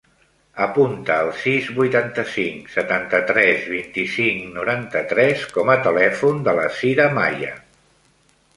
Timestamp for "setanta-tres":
2.77-3.67